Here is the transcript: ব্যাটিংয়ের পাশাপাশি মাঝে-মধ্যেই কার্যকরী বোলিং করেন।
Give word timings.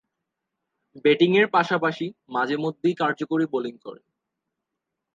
ব্যাটিংয়ের 1.05 1.47
পাশাপাশি 1.49 2.05
মাঝে-মধ্যেই 2.29 2.95
কার্যকরী 2.95 3.45
বোলিং 3.45 3.73
করেন। 3.77 4.05